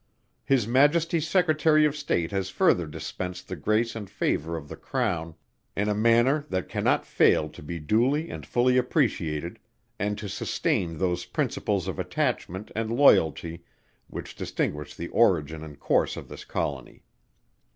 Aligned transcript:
His 0.43 0.65
Majesty's 0.67 1.27
Secretary 1.27 1.85
of 1.85 1.95
State 1.95 2.31
has 2.31 2.49
further 2.49 2.87
dispensed 2.87 3.47
the 3.47 3.55
grace 3.55 3.95
and 3.95 4.09
favour 4.09 4.57
of 4.57 4.67
the 4.67 4.75
Crown 4.75 5.35
in 5.77 5.87
a 5.89 5.93
manner 5.93 6.43
that 6.49 6.67
cannot 6.67 7.05
fail 7.05 7.47
to 7.49 7.61
be 7.61 7.77
duly 7.77 8.31
and 8.31 8.43
fully 8.43 8.77
appreciated, 8.79 9.59
and 9.99 10.17
to 10.17 10.27
sustain 10.27 10.97
those 10.97 11.25
principles 11.25 11.87
of 11.87 11.99
attachment, 11.99 12.71
and 12.75 12.91
loyalty 12.91 13.63
which 14.07 14.35
distinguish 14.35 14.95
the 14.95 15.09
origin 15.09 15.63
and 15.63 15.79
course 15.79 16.17
of 16.17 16.29
this 16.29 16.45
Colony. 16.45 17.03